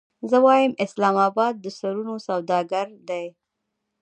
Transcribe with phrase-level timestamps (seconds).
[0.29, 3.25] زه وایم اسلام اباد د سرونو سوداګر دی.